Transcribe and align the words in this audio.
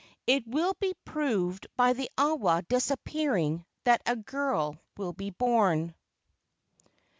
It 0.25 0.47
will 0.47 0.73
be 0.79 0.95
proved 1.05 1.67
by 1.77 1.93
the 1.93 2.09
awa 2.17 2.63
disappearing 2.67 3.67
that 3.83 4.01
a 4.07 4.15
girl 4.15 4.79
will 4.97 5.13
be 5.13 5.29
born. 5.29 5.93